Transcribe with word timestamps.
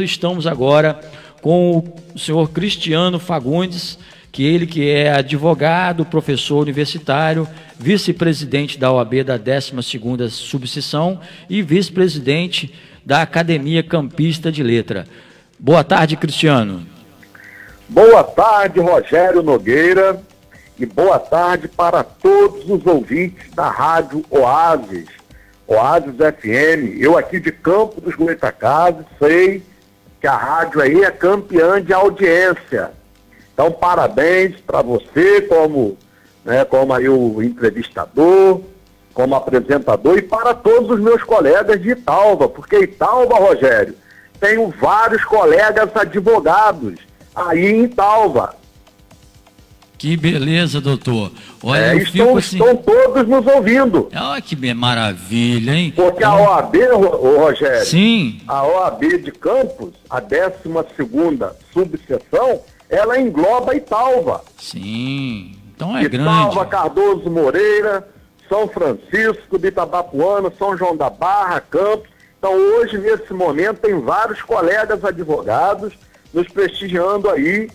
Estamos 0.00 0.46
agora 0.46 0.98
com 1.42 1.84
o 2.14 2.18
senhor 2.18 2.48
Cristiano 2.48 3.20
Fagundes, 3.20 3.98
que 4.32 4.42
ele 4.42 4.66
que 4.66 4.88
é 4.90 5.12
advogado, 5.12 6.06
professor 6.06 6.62
universitário, 6.62 7.46
vice-presidente 7.78 8.78
da 8.78 8.90
OAB 8.90 9.22
da 9.22 9.38
12ª 9.38 10.30
subseção 10.30 11.20
e 11.50 11.60
vice-presidente 11.60 12.74
da 13.04 13.20
Academia 13.20 13.82
Campista 13.82 14.50
de 14.50 14.62
Letra. 14.62 15.06
Boa 15.58 15.84
tarde, 15.84 16.16
Cristiano. 16.16 16.86
Boa 17.86 18.24
tarde, 18.24 18.80
Rogério 18.80 19.42
Nogueira, 19.42 20.18
e 20.78 20.86
boa 20.86 21.18
tarde 21.18 21.68
para 21.68 22.02
todos 22.02 22.70
os 22.70 22.86
ouvintes 22.86 23.50
da 23.54 23.68
Rádio 23.68 24.24
Oasis, 24.30 25.08
Oasis 25.66 26.14
FM. 26.14 26.98
Eu 26.98 27.18
aqui 27.18 27.38
de 27.38 27.52
Campo 27.52 28.00
dos 28.00 28.14
Goitacazes 28.14 29.04
sei 29.18 29.62
que 30.24 30.28
a 30.28 30.38
rádio 30.38 30.80
aí 30.80 31.04
é 31.04 31.10
campeã 31.10 31.82
de 31.82 31.92
audiência. 31.92 32.92
Então, 33.52 33.70
parabéns 33.70 34.58
para 34.58 34.80
você 34.80 35.42
como, 35.42 35.98
né, 36.42 36.64
como 36.64 36.94
aí 36.94 37.10
o 37.10 37.42
entrevistador, 37.42 38.62
como 39.12 39.34
apresentador 39.34 40.16
e 40.16 40.22
para 40.22 40.54
todos 40.54 40.92
os 40.92 40.98
meus 40.98 41.22
colegas 41.22 41.78
de 41.78 41.90
Italva, 41.90 42.48
porque 42.48 42.78
Italva, 42.78 43.34
Rogério, 43.34 43.94
tenho 44.40 44.72
vários 44.80 45.22
colegas 45.26 45.94
advogados 45.94 46.94
aí 47.34 47.66
em 47.66 47.84
Italva. 47.84 48.56
Que 49.96 50.16
beleza, 50.16 50.80
doutor. 50.80 51.30
Olha, 51.62 51.94
é, 51.94 51.96
estão, 51.96 52.36
assim... 52.36 52.58
estão, 52.58 52.76
todos 52.76 53.26
nos 53.28 53.46
ouvindo. 53.46 54.08
Olha 54.14 54.42
que 54.42 54.74
maravilha, 54.74 55.72
hein? 55.72 55.92
Porque 55.94 56.18
então... 56.18 56.34
a 56.34 56.56
OAB, 56.56 56.76
o 56.92 57.38
Rogério, 57.38 57.86
Sim. 57.86 58.40
a 58.46 58.66
OAB 58.66 59.00
de 59.22 59.32
Campos, 59.32 59.94
a 60.10 60.20
12 60.20 60.52
subseção, 61.72 62.60
ela 62.88 63.18
engloba 63.18 63.74
Italva. 63.74 64.42
Sim, 64.58 65.56
então 65.74 65.96
é 65.96 66.02
Italva, 66.02 66.08
grande. 66.08 66.40
Italva, 66.40 66.66
Cardoso 66.66 67.30
Moreira, 67.30 68.08
São 68.48 68.68
Francisco 68.68 69.58
de 69.58 69.68
Itabapuana, 69.68 70.52
São 70.58 70.76
João 70.76 70.96
da 70.96 71.08
Barra, 71.08 71.60
Campos. 71.60 72.08
Então 72.38 72.52
hoje, 72.52 72.98
nesse 72.98 73.32
momento, 73.32 73.78
tem 73.80 73.98
vários 74.00 74.42
colegas 74.42 75.04
advogados 75.04 75.94
nos 76.32 76.48
prestigiando 76.48 77.30
aí 77.30 77.70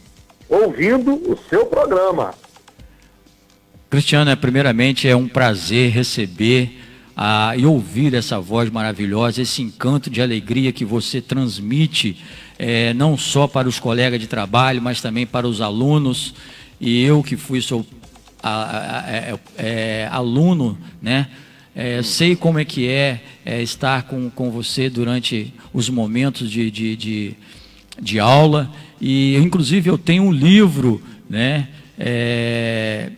ouvindo 0.49 1.13
o 1.13 1.37
seu 1.49 1.65
programa. 1.65 2.33
Cristiano, 3.89 4.29
é, 4.31 4.35
primeiramente 4.35 5.07
é 5.07 5.15
um 5.15 5.27
prazer 5.27 5.91
receber 5.91 6.77
ah, 7.15 7.53
e 7.57 7.65
ouvir 7.65 8.13
essa 8.13 8.39
voz 8.39 8.69
maravilhosa, 8.69 9.41
esse 9.41 9.61
encanto 9.61 10.09
de 10.09 10.21
alegria 10.21 10.71
que 10.71 10.85
você 10.85 11.21
transmite, 11.21 12.17
é, 12.57 12.93
não 12.93 13.17
só 13.17 13.47
para 13.47 13.67
os 13.67 13.79
colegas 13.79 14.19
de 14.19 14.27
trabalho, 14.27 14.81
mas 14.81 15.01
também 15.01 15.25
para 15.25 15.47
os 15.47 15.61
alunos. 15.61 16.33
E 16.79 17.03
eu 17.03 17.21
que 17.21 17.35
fui 17.35 17.61
seu 17.61 17.85
a, 18.41 18.49
a, 18.49 18.99
a, 18.99 19.09
é, 19.09 19.39
é, 19.57 20.09
aluno, 20.11 20.77
né? 21.01 21.27
É, 21.75 22.01
sei 22.01 22.35
como 22.35 22.59
é 22.59 22.65
que 22.65 22.87
é, 22.87 23.21
é, 23.45 23.61
estar 23.61 24.03
com, 24.03 24.29
com 24.29 24.49
você 24.51 24.89
durante 24.89 25.53
os 25.73 25.89
momentos 25.89 26.49
de, 26.49 26.69
de, 26.69 26.95
de, 26.95 27.33
de 28.01 28.19
aula 28.19 28.69
e 28.99 29.37
inclusive 29.37 29.89
eu 29.89 29.97
tenho 29.97 30.23
um 30.23 30.31
livro, 30.31 31.01
né, 31.29 31.67
é, 31.97 33.11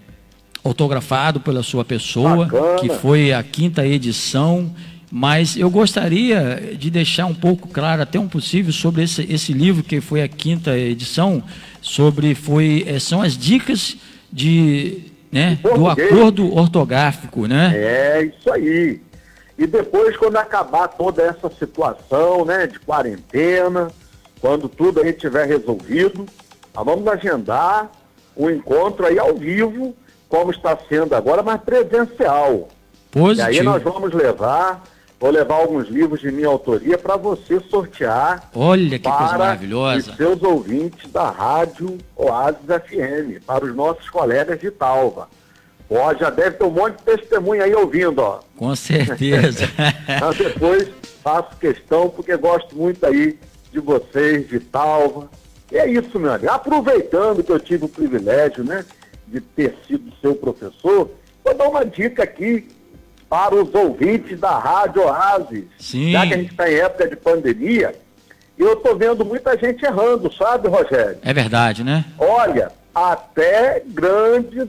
autografado 0.64 1.40
pela 1.40 1.64
sua 1.64 1.84
pessoa, 1.84 2.46
Bacana. 2.46 2.80
que 2.80 2.90
foi 2.90 3.34
a 3.34 3.42
quinta 3.44 3.86
edição. 3.86 4.74
Mas 5.14 5.58
eu 5.58 5.70
gostaria 5.70 6.74
de 6.80 6.90
deixar 6.90 7.26
um 7.26 7.34
pouco 7.34 7.68
claro, 7.68 8.02
até 8.02 8.18
um 8.18 8.30
possível, 8.30 8.72
sobre 8.72 9.04
esse, 9.04 9.28
esse 9.30 9.52
livro 9.52 9.84
que 9.84 10.00
foi 10.00 10.22
a 10.22 10.28
quinta 10.28 10.78
edição, 10.78 11.44
sobre 11.82 12.34
foi 12.34 12.86
é, 12.88 12.98
são 12.98 13.22
as 13.22 13.38
dicas 13.38 13.98
de 14.32 15.12
né, 15.30 15.60
do 15.64 15.88
acordo 15.88 16.54
ortográfico, 16.56 17.46
né? 17.48 17.74
É 17.76 18.24
isso 18.24 18.52
aí. 18.52 19.02
E 19.58 19.68
depois, 19.68 20.18
quando 20.18 20.38
acabar 20.38 20.88
toda 20.88 21.24
essa 21.24 21.50
situação, 21.50 22.44
né, 22.46 22.68
de 22.68 22.80
quarentena, 22.80 23.90
quando 24.42 24.68
tudo 24.68 25.02
aí 25.02 25.10
estiver 25.12 25.48
resolvido, 25.48 26.26
nós 26.74 26.84
vamos 26.84 27.08
agendar 27.08 27.92
o 28.36 28.46
um 28.46 28.50
encontro 28.50 29.06
aí 29.06 29.20
ao 29.20 29.36
vivo, 29.36 29.96
como 30.28 30.52
está 30.52 30.78
sendo 30.90 31.14
agora, 31.14 31.44
mas 31.44 31.62
presencial. 31.62 32.68
Positivo. 33.12 33.54
E 33.54 33.60
aí 33.60 33.64
nós 33.64 33.84
vamos 33.84 34.12
levar, 34.14 34.84
vou 35.20 35.30
levar 35.30 35.56
alguns 35.56 35.88
livros 35.90 36.22
de 36.22 36.32
minha 36.32 36.48
autoria 36.48 36.98
para 36.98 37.18
você 37.18 37.60
sortear. 37.70 38.50
Olha 38.56 38.98
que 38.98 39.08
coisa 39.08 39.38
maravilhosa. 39.38 40.10
Os 40.12 40.18
seus 40.18 40.42
ouvintes 40.42 41.12
da 41.12 41.30
rádio 41.30 42.00
Oasis 42.16 42.62
FM, 42.66 43.46
para 43.46 43.64
os 43.64 43.76
nossos 43.76 44.10
colegas 44.10 44.60
de 44.60 44.72
Talva. 44.72 45.28
Ó, 45.88 46.16
já 46.16 46.30
deve 46.30 46.52
ter 46.52 46.64
um 46.64 46.72
monte 46.72 46.96
de 46.96 47.04
testemunha 47.04 47.66
aí 47.66 47.76
ouvindo, 47.76 48.20
ó. 48.20 48.40
Com 48.56 48.74
certeza. 48.76 49.68
Mas 50.22 50.38
depois 50.38 50.90
faço 51.22 51.56
questão, 51.58 52.10
porque 52.10 52.36
gosto 52.38 52.76
muito 52.76 53.06
aí 53.06 53.38
de 53.72 53.80
vocês, 53.80 54.48
de 54.48 54.60
Talva. 54.60 55.30
E 55.72 55.78
é 55.78 55.90
isso, 55.90 56.20
meu 56.20 56.34
amigo. 56.34 56.52
Aproveitando 56.52 57.44
que 57.44 57.52
eu 57.52 57.60
tive 57.60 57.86
o 57.86 57.90
privilégio, 57.90 58.64
né, 58.64 58.86
de 59.28 59.40
ter 59.40 59.78
sido 59.88 60.12
seu 60.22 60.36
professor, 60.36 61.10
vou 61.44 61.54
dar 61.54 61.70
uma 61.70 61.86
dica 61.86 62.24
aqui 62.24 62.68
para 63.30 63.56
os 63.56 63.74
ouvintes 63.74 64.38
da 64.40 64.60
Rádio 64.60 65.04
Oasis. 65.04 65.64
Sim. 65.80 66.12
Já 66.12 66.28
que 66.28 66.34
a 66.34 66.38
gente 66.38 66.52
está 66.52 66.70
em 66.70 66.76
época 66.76 67.08
de 67.08 67.16
pandemia, 67.16 67.96
eu 68.58 68.74
estou 68.74 68.98
vendo 68.98 69.24
muita 69.24 69.58
gente 69.58 69.84
errando, 69.86 70.32
sabe, 70.34 70.68
Rogério? 70.68 71.18
É 71.22 71.34
verdade, 71.34 71.84
né? 71.84 72.04
Olha, 72.18 72.72
até 72.94 73.82
grandes, 73.88 74.68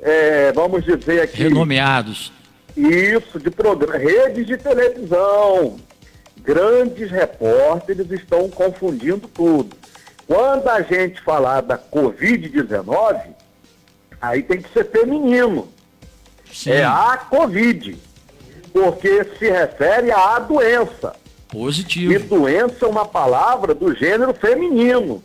é, 0.00 0.52
vamos 0.52 0.84
dizer 0.84 1.22
aqui... 1.22 1.42
Renomeados. 1.42 2.32
Isso, 2.76 3.38
de 3.38 3.50
programa, 3.50 3.98
redes 3.98 4.46
de 4.46 4.56
televisão, 4.56 5.76
grandes 6.42 7.10
repórteres 7.10 8.10
estão 8.10 8.48
confundindo 8.48 9.28
tudo. 9.28 9.76
Quando 10.26 10.68
a 10.68 10.82
gente 10.82 11.20
falar 11.20 11.60
da 11.60 11.76
Covid-19, 11.78 13.20
aí 14.20 14.42
tem 14.42 14.60
que 14.60 14.72
ser 14.72 14.90
feminino. 14.90 15.68
Sim. 16.52 16.72
É 16.72 16.84
a 16.84 17.16
Covid. 17.28 17.96
Porque 18.72 19.24
se 19.38 19.50
refere 19.50 20.10
à 20.10 20.38
doença. 20.38 21.14
Positivo. 21.48 22.12
E 22.12 22.18
doença 22.18 22.86
é 22.86 22.88
uma 22.88 23.04
palavra 23.04 23.74
do 23.74 23.94
gênero 23.94 24.32
feminino. 24.32 25.22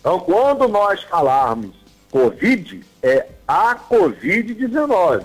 Então, 0.00 0.18
quando 0.20 0.66
nós 0.66 1.02
falarmos 1.04 1.74
Covid, 2.10 2.80
é 3.02 3.26
a 3.46 3.76
Covid-19. 3.76 5.22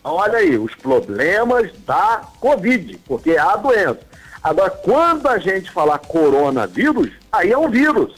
Então, 0.00 0.14
olha 0.14 0.38
aí, 0.38 0.58
os 0.58 0.74
problemas 0.74 1.70
da 1.86 2.22
Covid, 2.40 2.98
porque 3.06 3.32
é 3.32 3.38
a 3.38 3.54
doença. 3.56 4.11
Agora, 4.42 4.70
quando 4.70 5.28
a 5.28 5.38
gente 5.38 5.70
falar 5.70 5.98
coronavírus, 5.98 7.10
aí 7.30 7.52
é 7.52 7.58
um 7.58 7.70
vírus. 7.70 8.14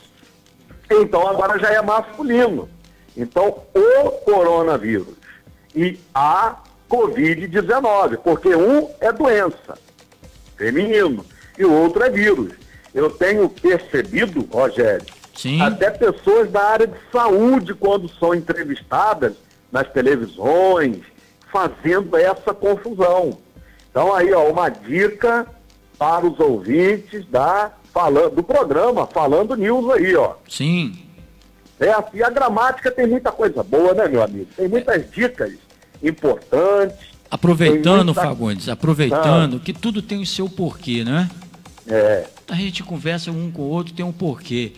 Então, 0.90 1.26
agora 1.26 1.58
já 1.58 1.70
é 1.70 1.82
masculino. 1.82 2.68
Então, 3.16 3.62
o 3.74 4.10
coronavírus 4.24 5.14
e 5.74 5.98
a 6.14 6.56
Covid-19, 6.88 8.18
porque 8.18 8.54
um 8.54 8.88
é 9.00 9.12
doença, 9.12 9.76
feminino, 10.56 11.24
e 11.58 11.64
o 11.64 11.72
outro 11.72 12.02
é 12.04 12.10
vírus. 12.10 12.52
Eu 12.94 13.10
tenho 13.10 13.48
percebido, 13.48 14.48
Rogério, 14.50 15.06
Sim. 15.34 15.60
até 15.60 15.90
pessoas 15.90 16.50
da 16.50 16.62
área 16.62 16.86
de 16.86 16.98
saúde, 17.12 17.74
quando 17.74 18.08
são 18.08 18.34
entrevistadas 18.34 19.34
nas 19.70 19.90
televisões, 19.90 20.98
fazendo 21.52 22.16
essa 22.16 22.54
confusão. 22.54 23.38
Então, 23.90 24.14
aí, 24.14 24.32
ó, 24.32 24.48
uma 24.50 24.68
dica 24.68 25.46
para 25.98 26.26
os 26.26 26.38
ouvintes 26.40 27.24
da, 27.26 27.72
falando, 27.92 28.36
do 28.36 28.42
programa 28.42 29.06
Falando 29.06 29.56
News 29.56 29.90
aí, 29.94 30.14
ó. 30.16 30.34
Sim. 30.48 30.98
É, 31.78 31.92
e 32.12 32.22
a 32.22 32.30
gramática 32.30 32.90
tem 32.90 33.06
muita 33.06 33.32
coisa 33.32 33.62
boa, 33.62 33.94
né, 33.94 34.06
meu 34.08 34.22
amigo? 34.22 34.46
Tem 34.56 34.68
muitas 34.68 35.10
dicas 35.10 35.52
importantes. 36.02 37.14
Aproveitando, 37.30 38.06
muita... 38.06 38.22
Fagundes, 38.22 38.68
aproveitando 38.68 39.56
ah. 39.56 39.60
que 39.60 39.72
tudo 39.72 40.00
tem 40.00 40.20
o 40.20 40.26
seu 40.26 40.48
porquê, 40.48 41.04
né? 41.04 41.28
É. 41.86 42.26
A 42.48 42.54
gente 42.54 42.82
conversa 42.82 43.30
um 43.30 43.50
com 43.50 43.62
o 43.62 43.68
outro, 43.68 43.92
tem 43.92 44.04
um 44.04 44.12
porquê. 44.12 44.72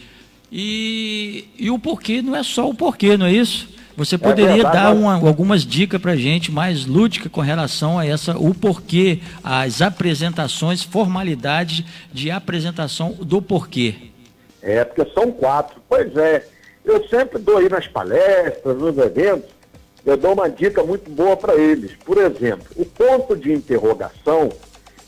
E, 0.50 1.49
e 1.58 1.70
o 1.70 1.79
porquê 1.79 2.23
não 2.23 2.35
é 2.35 2.43
só 2.43 2.69
o 2.69 2.75
porquê, 2.75 3.17
não 3.17 3.26
é 3.26 3.32
isso? 3.32 3.69
Você 3.96 4.19
poderia 4.19 4.60
é 4.60 4.62
dar 4.62 4.94
uma, 4.94 5.14
algumas 5.14 5.62
dicas 5.64 6.00
para 6.00 6.12
a 6.12 6.16
gente 6.16 6.52
mais 6.52 6.84
lúdica 6.84 7.31
com 7.31 7.40
relação 7.40 7.98
a 7.98 8.06
essa, 8.06 8.37
o 8.37 8.54
porquê, 8.54 9.20
as 9.43 9.81
apresentações, 9.81 10.82
formalidades 10.82 11.82
de 12.12 12.31
apresentação 12.31 13.12
do 13.12 13.40
porquê. 13.40 13.94
É, 14.60 14.84
porque 14.84 15.10
são 15.12 15.32
quatro. 15.32 15.81
Pois 15.88 16.14
é, 16.16 16.44
eu 16.84 17.08
sempre 17.08 17.38
dou 17.38 17.56
aí 17.56 17.70
nas 17.70 17.87
palestras, 17.87 18.76
nos 18.76 18.98
eventos, 18.98 19.48
eu 20.04 20.16
dou 20.16 20.34
uma 20.34 20.50
dica 20.50 20.84
muito 20.84 21.10
boa 21.10 21.37
para 21.37 21.54
eles. 21.54 21.93
Por 22.04 22.19
exemplo, 22.19 22.66
o 22.76 22.84
ponto 22.84 23.34
de 23.34 23.50
interrogação, 23.50 24.50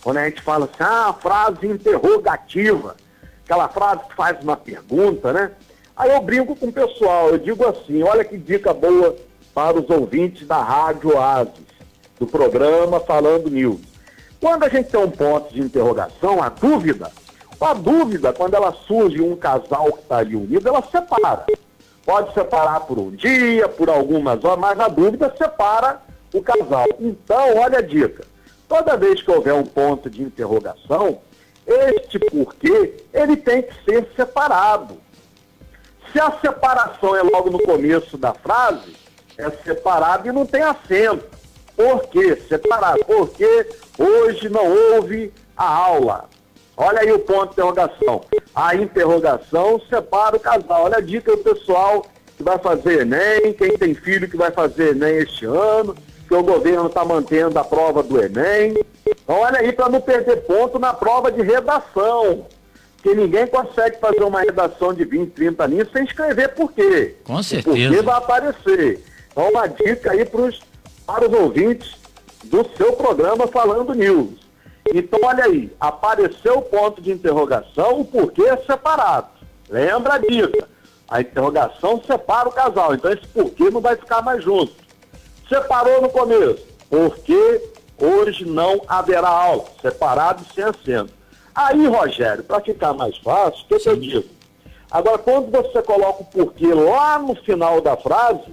quando 0.02 0.17
a 0.17 0.25
gente 0.25 0.40
fala 0.40 0.64
assim, 0.64 0.82
ah, 0.82 1.14
frase 1.20 1.67
interrogativa, 1.67 2.96
aquela 3.44 3.69
frase 3.69 4.00
que 4.08 4.17
faz 4.17 4.43
uma 4.43 4.56
pergunta, 4.56 5.32
né? 5.32 5.50
Aí 5.99 6.12
eu 6.12 6.21
brinco 6.21 6.55
com 6.55 6.67
o 6.67 6.73
pessoal, 6.73 7.31
eu 7.31 7.39
digo 7.39 7.67
assim, 7.67 8.05
olha 8.05 8.25
que 8.25 8.39
dica 8.39 8.73
boa 8.73 9.17
para 9.53 9.77
os 9.77 9.91
ouvintes 9.91 10.47
da 10.47 10.62
Rádio 10.62 11.17
Oasis, 11.17 11.67
do 12.21 12.25
programa 12.25 13.00
Falando 13.00 13.50
News. 13.50 13.81
Quando 14.41 14.62
a 14.62 14.69
gente 14.69 14.91
tem 14.91 15.00
um 15.00 15.11
ponto 15.11 15.53
de 15.53 15.61
interrogação, 15.61 16.41
a 16.41 16.50
dúvida, 16.50 17.11
a 17.61 17.75
dúvida, 17.75 18.33
quando 18.33 18.55
ela 18.55 18.73
surge 18.87 19.21
um 19.21 19.35
casal 19.35 19.93
que 19.93 20.03
está 20.03 20.19
ali 20.19 20.37
unido, 20.37 20.69
ela 20.69 20.83
separa. 20.83 21.45
Pode 22.06 22.33
separar 22.33 22.79
por 22.83 22.97
um 22.97 23.11
dia, 23.11 23.69
por 23.69 23.91
algumas 23.91 24.45
horas, 24.45 24.61
mas 24.61 24.79
a 24.79 24.87
dúvida 24.87 25.35
separa 25.37 26.00
o 26.33 26.41
casal. 26.41 26.87
Então, 27.00 27.56
olha 27.56 27.79
a 27.79 27.83
dica. 27.83 28.25
Toda 28.69 28.97
vez 28.97 29.21
que 29.21 29.33
houver 29.33 29.53
um 29.53 29.65
ponto 29.65 30.09
de 30.09 30.23
interrogação, 30.23 31.19
este 31.67 32.21
porquê, 32.21 33.05
ele 33.12 33.37
tem 33.37 33.62
que 33.62 33.75
ser 33.85 34.09
separado. 34.15 35.08
Se 36.13 36.21
a 36.21 36.33
separação 36.41 37.15
é 37.17 37.23
logo 37.23 37.51
no 37.51 37.59
começo 37.61 38.17
da 38.17 38.33
frase, 38.33 38.97
é 39.37 39.51
separado 39.51 40.29
e 40.29 40.33
não 40.33 40.47
tem 40.47 40.63
acento. 40.63 41.25
Por 41.77 42.09
quê? 42.09 42.37
Separado. 42.49 43.05
Porque 43.05 43.69
hoje 43.99 44.49
não 44.49 44.67
houve 44.67 45.33
a 45.57 45.65
aula. 45.65 46.25
Olha 46.77 47.01
aí 47.01 47.13
o 47.13 47.19
ponto 47.19 47.47
de 47.47 47.53
interrogação. 47.53 48.23
A 48.55 48.75
interrogação 48.75 49.81
separa 49.89 50.37
o 50.37 50.41
casal. 50.41 50.85
Olha 50.85 50.99
a 50.99 51.01
dica 51.01 51.37
do 51.37 51.43
pessoal 51.43 52.07
que 52.37 52.43
vai 52.43 52.59
fazer 52.59 53.01
Enem, 53.01 53.53
quem 53.53 53.77
tem 53.77 53.95
filho 53.95 54.29
que 54.29 54.37
vai 54.37 54.51
fazer 54.53 54.91
Enem 54.91 55.17
este 55.19 55.45
ano, 55.45 55.97
que 56.27 56.35
o 56.35 56.43
governo 56.43 56.87
está 56.87 57.05
mantendo 57.05 57.59
a 57.59 57.65
prova 57.65 58.03
do 58.03 58.23
Enem. 58.23 58.75
Então 59.07 59.41
olha 59.41 59.59
aí 59.59 59.73
para 59.73 59.89
não 59.89 60.01
perder 60.01 60.37
ponto 60.43 60.79
na 60.79 60.95
prova 60.95 61.33
de 61.33 61.43
redação. 61.43 62.47
Que 63.09 63.15
ninguém 63.15 63.47
consegue 63.47 63.99
fazer 63.99 64.23
uma 64.23 64.43
redação 64.43 64.93
de 64.93 65.03
20, 65.03 65.31
30 65.31 65.67
linhas 65.67 65.91
sem 65.91 66.05
escrever 66.05 66.49
por 66.49 66.71
quê. 66.71 67.17
Com 67.25 67.43
certeza. 67.43 67.89
Porque 67.89 68.03
vai 68.03 68.17
aparecer. 68.19 69.03
Então 69.33 69.49
uma 69.49 69.67
dica 69.67 70.13
aí 70.13 70.27
pros, 70.27 70.61
para 71.07 71.27
os 71.27 71.33
ouvintes 71.33 71.97
do 72.45 72.69
seu 72.77 72.93
programa 72.93 73.47
Falando 73.47 73.95
News. 73.95 74.35
Então, 74.95 75.21
olha 75.23 75.45
aí, 75.45 75.75
apareceu 75.81 76.59
o 76.59 76.63
ponto 76.63 77.01
de 77.01 77.11
interrogação, 77.11 78.01
o 78.01 78.05
porquê 78.05 78.43
é 78.43 78.59
separado. 78.59 79.29
Lembra 79.71 80.19
disso? 80.19 80.69
A 81.09 81.23
interrogação 81.23 82.03
separa 82.07 82.51
o 82.51 82.53
casal, 82.53 82.95
então 82.95 83.11
esse 83.11 83.27
porquê 83.29 83.71
não 83.71 83.81
vai 83.81 83.97
ficar 83.97 84.21
mais 84.21 84.45
junto. 84.45 84.75
Separou 85.49 86.03
no 86.03 86.11
começo, 86.11 86.63
porque 86.91 87.71
hoje 87.97 88.45
não 88.45 88.83
haverá 88.87 89.31
aula, 89.31 89.65
separado 89.81 90.45
e 90.45 90.55
sem 90.55 90.65
acento. 90.65 91.18
Aí, 91.61 91.89
Rogério, 91.89 92.45
para 92.45 92.61
ficar 92.61 92.93
mais 92.95 93.17
fácil, 93.17 93.65
o 93.65 93.67
que, 93.67 93.81
que 93.81 93.89
eu 93.89 93.97
digo? 93.97 94.29
Agora, 94.89 95.19
quando 95.19 95.51
você 95.51 95.83
coloca 95.83 96.23
o 96.23 96.27
porquê 96.27 96.73
lá 96.73 97.19
no 97.19 97.35
final 97.35 97.81
da 97.81 97.97
frase, 97.97 98.53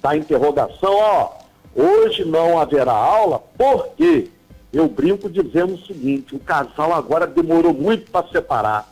da 0.00 0.16
interrogação, 0.16 0.94
ó, 0.94 1.32
hoje 1.74 2.24
não 2.24 2.60
haverá 2.60 2.92
aula, 2.92 3.42
por 3.58 3.88
quê? 3.96 4.30
eu 4.72 4.86
brinco 4.86 5.28
dizendo 5.28 5.74
o 5.74 5.84
seguinte: 5.84 6.36
o 6.36 6.38
casal 6.38 6.94
agora 6.94 7.26
demorou 7.26 7.74
muito 7.74 8.08
para 8.08 8.28
separar. 8.28 8.88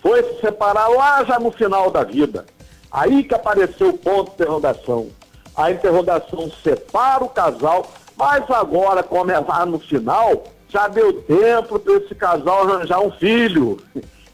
Foi 0.00 0.22
se 0.22 0.40
separar 0.40 0.86
lá 0.86 1.24
já 1.24 1.40
no 1.40 1.50
final 1.50 1.90
da 1.90 2.04
vida. 2.04 2.46
Aí 2.88 3.24
que 3.24 3.34
apareceu 3.34 3.88
o 3.88 3.98
ponto 3.98 4.28
de 4.28 4.34
interrogação. 4.34 5.08
A 5.56 5.72
interrogação 5.72 6.48
separa 6.62 7.24
o 7.24 7.28
casal, 7.28 7.90
mas 8.16 8.48
agora, 8.48 9.02
como 9.02 9.32
é 9.32 9.40
lá 9.40 9.66
no 9.66 9.80
final, 9.80 10.44
já 10.68 10.88
deu 10.88 11.12
tempo 11.22 11.78
para 11.78 11.94
esse 11.94 12.14
casal 12.14 12.62
arranjar 12.62 13.00
um 13.00 13.10
filho. 13.10 13.78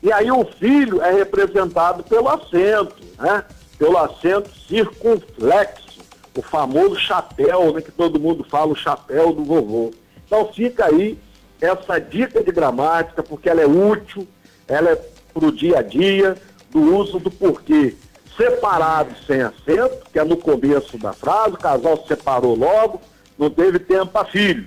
E 0.03 0.13
aí 0.13 0.31
o 0.31 0.45
filho 0.45 1.01
é 1.01 1.13
representado 1.13 2.03
pelo 2.03 2.29
acento, 2.29 2.97
né? 3.19 3.45
Pelo 3.79 3.99
acento 3.99 4.51
circunflexo, 4.69 6.01
o 6.37 6.43
famoso 6.43 6.97
chapéu, 6.97 7.73
né? 7.73 7.81
Que 7.81 7.93
todo 7.93 8.21
mundo 8.21 8.45
fala, 8.45 8.73
o 8.73 8.77
chapéu 8.77 9.33
do 9.33 9.45
vovô. 9.45 9.93
Então 10.27 10.53
fica 10.53 10.87
aí 10.87 11.19
essa 11.61 11.99
dica 11.99 12.43
de 12.43 12.53
gramática, 12.53 13.23
porque 13.23 13.49
ela 13.49 13.63
é 13.63 13.67
útil, 13.67 14.27
ela 14.69 14.91
é 14.91 14.97
para 15.33 15.47
o 15.47 15.53
dia 15.53 15.79
a 15.79 15.83
dia, 15.83 16.37
do 16.71 16.97
uso 16.97 17.19
do 17.19 17.31
porquê 17.31 17.95
separado 18.37 19.15
sem 19.27 19.43
acento, 19.43 20.11
que 20.13 20.19
é 20.19 20.25
no 20.25 20.37
começo 20.37 20.99
da 20.99 21.13
frase, 21.13 21.55
o 21.55 21.59
casal 21.59 21.97
se 21.99 22.09
separou 22.09 22.57
logo, 22.57 23.01
não 23.39 23.49
teve 23.49 23.79
tempo 23.79 24.07
para 24.07 24.27
filho. 24.27 24.67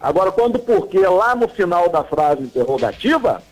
Agora, 0.00 0.32
quando 0.32 0.56
o 0.56 0.60
porquê 0.60 1.00
lá 1.00 1.34
no 1.34 1.46
final 1.46 1.88
da 1.88 2.02
frase 2.02 2.42
interrogativa, 2.42 3.42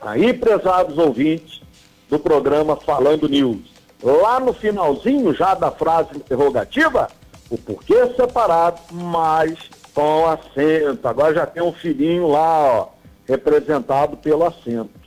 aí, 0.00 0.32
prezados 0.32 0.96
ouvintes 0.96 1.60
do 2.08 2.18
programa 2.18 2.76
Falando 2.76 3.28
News, 3.28 3.60
lá 4.02 4.40
no 4.40 4.52
finalzinho 4.52 5.34
já 5.34 5.54
da 5.54 5.70
frase 5.70 6.16
interrogativa, 6.16 7.08
o 7.50 7.58
porquê 7.58 8.06
separado, 8.16 8.80
mas 8.90 9.58
com 9.92 10.26
acento. 10.26 11.06
Agora 11.06 11.34
já 11.34 11.46
tem 11.46 11.62
um 11.62 11.72
filhinho 11.72 12.28
lá, 12.28 12.64
ó, 12.64 12.88
representado 13.26 14.16
pelo 14.16 14.44
acento. 14.44 15.04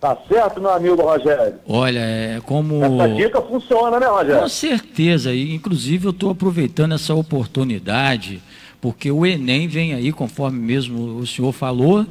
Tá 0.00 0.16
certo, 0.28 0.62
meu 0.62 0.70
amigo 0.70 1.02
Rogério? 1.02 1.56
Olha, 1.68 1.98
é 1.98 2.40
como. 2.46 2.82
Essa 2.82 3.08
dica 3.08 3.42
funciona, 3.42 4.00
né, 4.00 4.06
Rogério? 4.06 4.40
Com 4.40 4.48
certeza. 4.48 5.30
E, 5.34 5.54
inclusive, 5.54 6.06
eu 6.06 6.10
estou 6.10 6.30
aproveitando 6.30 6.94
essa 6.94 7.14
oportunidade, 7.14 8.42
porque 8.80 9.10
o 9.10 9.26
Enem 9.26 9.68
vem 9.68 9.94
aí, 9.94 10.12
conforme 10.12 10.58
mesmo 10.58 11.18
o 11.18 11.26
senhor 11.26 11.52
falou, 11.52 12.06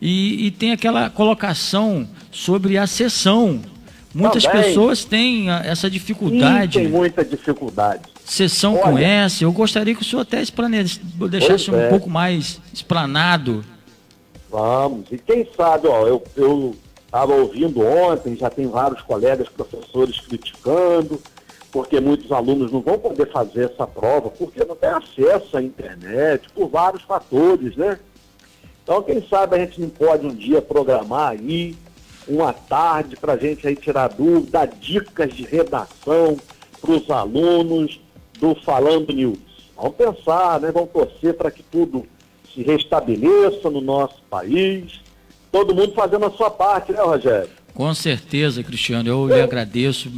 e, 0.00 0.46
e 0.46 0.50
tem 0.50 0.72
aquela 0.72 1.10
colocação 1.10 2.08
sobre 2.30 2.78
a 2.78 2.86
sessão. 2.86 3.60
Muitas 4.14 4.42
Também. 4.42 4.62
pessoas 4.62 5.04
têm 5.04 5.50
essa 5.50 5.88
dificuldade. 5.88 6.74
Sim, 6.74 6.84
tem 6.84 6.88
muita 6.88 7.24
dificuldade. 7.24 8.02
Sessão 8.24 8.74
Olha, 8.74 8.82
com 8.82 8.98
S, 8.98 9.42
eu 9.42 9.52
gostaria 9.52 9.94
que 9.94 10.02
o 10.02 10.04
senhor 10.04 10.22
até 10.22 10.42
explane, 10.42 10.84
deixasse 11.30 11.70
um 11.70 11.78
é. 11.78 11.88
pouco 11.88 12.08
mais 12.10 12.60
explanado. 12.72 13.64
Vamos, 14.50 15.06
e 15.10 15.16
quem 15.16 15.48
sabe, 15.56 15.88
ó, 15.88 16.06
eu 16.36 16.76
estava 17.06 17.34
ouvindo 17.34 17.80
ontem, 17.80 18.36
já 18.36 18.50
tem 18.50 18.66
vários 18.66 19.00
colegas 19.02 19.48
professores 19.48 20.20
criticando, 20.20 21.20
porque 21.72 21.98
muitos 21.98 22.30
alunos 22.30 22.70
não 22.70 22.82
vão 22.82 22.98
poder 22.98 23.32
fazer 23.32 23.72
essa 23.72 23.86
prova, 23.86 24.28
porque 24.28 24.62
não 24.62 24.76
tem 24.76 24.90
acesso 24.90 25.56
à 25.56 25.62
internet, 25.62 26.48
por 26.50 26.68
vários 26.68 27.02
fatores, 27.02 27.74
né? 27.76 27.98
Então, 28.84 29.02
quem 29.02 29.26
sabe 29.26 29.56
a 29.56 29.58
gente 29.58 29.80
não 29.80 29.88
pode 29.88 30.26
um 30.26 30.34
dia 30.34 30.60
programar 30.60 31.30
aí 31.30 31.74
uma 32.28 32.52
tarde 32.52 33.16
para 33.16 33.32
a 33.32 33.36
gente 33.36 33.66
aí 33.66 33.74
tirar 33.74 34.08
dúvida, 34.08 34.66
dicas 34.66 35.32
de 35.32 35.44
redação 35.44 36.36
para 36.80 36.90
os 36.90 37.10
alunos, 37.10 38.00
do 38.38 38.56
Falando 38.56 39.12
News. 39.12 39.38
Vamos 39.76 39.94
pensar, 39.94 40.60
né? 40.60 40.72
vamos 40.72 40.90
torcer 40.90 41.34
para 41.34 41.50
que 41.50 41.62
tudo 41.62 42.04
se 42.52 42.62
restabeleça 42.62 43.70
no 43.70 43.80
nosso 43.80 44.20
país. 44.28 45.00
Todo 45.50 45.74
mundo 45.74 45.94
fazendo 45.94 46.26
a 46.26 46.30
sua 46.30 46.50
parte, 46.50 46.92
né, 46.92 47.00
Rogério? 47.00 47.48
Com 47.74 47.94
certeza, 47.94 48.62
Cristiano. 48.62 49.08
Eu 49.08 49.26
lhe 49.26 49.40
agradeço 49.40 50.10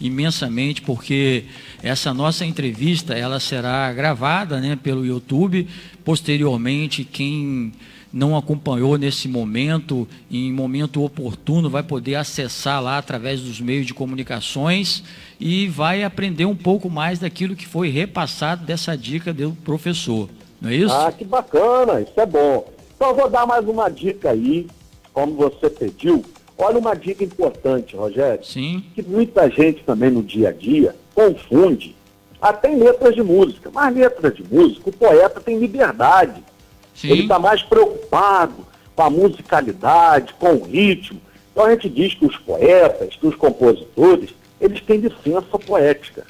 imensamente 0.00 0.82
porque 0.82 1.44
essa 1.82 2.12
nossa 2.12 2.44
entrevista 2.44 3.14
ela 3.14 3.38
será 3.38 3.92
gravada, 3.92 4.60
né, 4.60 4.76
pelo 4.80 5.06
YouTube. 5.06 5.68
Posteriormente, 6.04 7.04
quem 7.04 7.72
não 8.12 8.36
acompanhou 8.36 8.96
nesse 8.96 9.28
momento, 9.28 10.08
em 10.30 10.52
momento 10.52 11.04
oportuno, 11.04 11.68
vai 11.70 11.82
poder 11.82 12.16
acessar 12.16 12.82
lá 12.82 12.98
através 12.98 13.40
dos 13.40 13.60
meios 13.60 13.86
de 13.86 13.94
comunicações 13.94 15.04
e 15.38 15.68
vai 15.68 16.02
aprender 16.02 16.46
um 16.46 16.56
pouco 16.56 16.88
mais 16.88 17.18
daquilo 17.18 17.54
que 17.54 17.66
foi 17.66 17.88
repassado 17.88 18.64
dessa 18.64 18.96
dica 18.96 19.32
do 19.32 19.52
professor. 19.64 20.28
Não 20.60 20.70
é 20.70 20.74
isso? 20.74 20.94
Ah, 20.94 21.12
que 21.12 21.24
bacana, 21.24 22.00
isso 22.00 22.18
é 22.18 22.26
bom. 22.26 22.66
Então 22.96 23.10
eu 23.10 23.14
vou 23.14 23.28
dar 23.28 23.46
mais 23.46 23.68
uma 23.68 23.88
dica 23.90 24.30
aí, 24.30 24.66
como 25.12 25.34
você 25.34 25.68
pediu. 25.68 26.24
Olha 26.58 26.78
uma 26.78 26.94
dica 26.94 27.22
importante, 27.22 27.96
Rogério. 27.96 28.44
Sim. 28.44 28.84
Que 28.94 29.02
muita 29.02 29.50
gente 29.50 29.82
também 29.84 30.10
no 30.10 30.22
dia 30.22 30.48
a 30.48 30.52
dia 30.52 30.94
confunde 31.14 31.94
até 32.40 32.72
em 32.72 32.78
letras 32.78 33.14
de 33.14 33.22
música. 33.22 33.70
Mas 33.72 33.94
letras 33.94 34.34
de 34.34 34.42
música, 34.42 34.88
o 34.88 34.92
poeta 34.92 35.40
tem 35.40 35.58
liberdade 35.58 36.42
Sim. 36.96 37.10
Ele 37.10 37.22
está 37.22 37.38
mais 37.38 37.62
preocupado 37.62 38.66
com 38.94 39.02
a 39.02 39.10
musicalidade, 39.10 40.34
com 40.34 40.54
o 40.54 40.64
ritmo. 40.64 41.20
Então 41.52 41.66
a 41.66 41.70
gente 41.70 41.88
diz 41.88 42.14
que 42.14 42.24
os 42.24 42.36
poetas, 42.38 43.14
que 43.14 43.26
os 43.26 43.36
compositores, 43.36 44.30
eles 44.60 44.80
têm 44.80 44.98
licença 44.98 45.58
poética. 45.58 46.24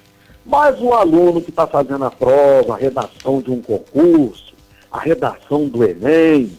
Mas 0.44 0.80
o 0.80 0.92
aluno 0.92 1.40
que 1.40 1.50
está 1.50 1.66
fazendo 1.66 2.04
a 2.04 2.10
prova, 2.10 2.74
a 2.74 2.76
redação 2.76 3.40
de 3.40 3.50
um 3.50 3.62
concurso, 3.62 4.54
a 4.90 4.98
redação 4.98 5.68
do 5.68 5.84
Enem, 5.84 6.50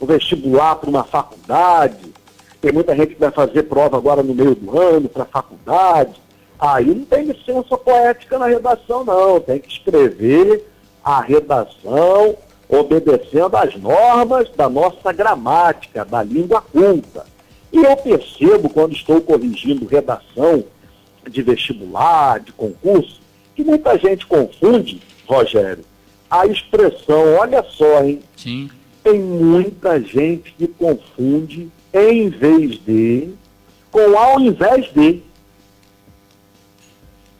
o 0.00 0.06
vestibular 0.06 0.76
para 0.76 0.90
uma 0.90 1.04
faculdade, 1.04 2.12
tem 2.60 2.72
muita 2.72 2.94
gente 2.94 3.14
que 3.14 3.20
vai 3.20 3.30
fazer 3.30 3.64
prova 3.64 3.96
agora 3.96 4.22
no 4.22 4.34
meio 4.34 4.54
do 4.54 4.78
ano 4.78 5.08
para 5.08 5.22
a 5.22 5.26
faculdade. 5.26 6.14
Aí 6.58 6.86
não 6.86 7.04
tem 7.04 7.24
licença 7.24 7.76
poética 7.76 8.38
na 8.38 8.46
redação, 8.46 9.04
não. 9.04 9.40
Tem 9.40 9.60
que 9.60 9.68
escrever 9.68 10.66
a 11.04 11.20
redação 11.20 12.36
obedecendo 12.68 13.56
às 13.56 13.76
normas 13.76 14.50
da 14.56 14.68
nossa 14.68 15.12
gramática, 15.12 16.04
da 16.04 16.22
língua 16.22 16.60
culta. 16.60 17.24
E 17.72 17.78
eu 17.78 17.96
percebo, 17.96 18.68
quando 18.68 18.92
estou 18.92 19.20
corrigindo 19.20 19.86
redação 19.86 20.64
de 21.30 21.42
vestibular, 21.42 22.40
de 22.40 22.52
concurso, 22.52 23.20
que 23.54 23.62
muita 23.62 23.96
gente 23.98 24.26
confunde, 24.26 25.00
Rogério, 25.26 25.84
a 26.30 26.46
expressão, 26.46 27.34
olha 27.34 27.64
só, 27.70 28.02
hein? 28.02 28.20
Sim. 28.36 28.70
Tem 29.02 29.18
muita 29.18 30.00
gente 30.00 30.52
que 30.58 30.66
confunde 30.66 31.70
em 31.92 32.28
vez 32.28 32.78
de 32.84 33.34
com 33.90 34.18
ao 34.18 34.40
invés 34.40 34.92
de. 34.92 35.22